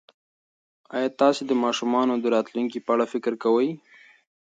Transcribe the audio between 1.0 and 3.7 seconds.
تاسي د ماشومانو د راتلونکي په اړه فکر کوئ؟